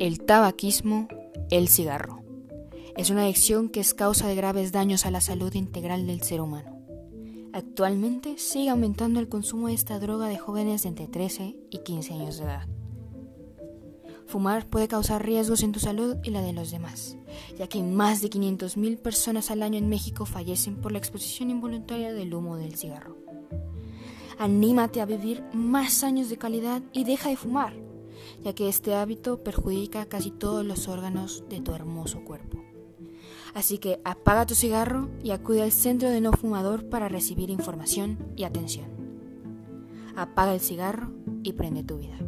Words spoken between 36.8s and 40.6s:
para recibir información y atención. Apaga el